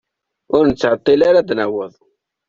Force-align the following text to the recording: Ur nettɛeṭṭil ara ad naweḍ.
Ur 0.55 0.63
nettɛeṭṭil 0.65 1.21
ara 1.29 1.39
ad 1.41 1.49
naweḍ. 1.57 1.93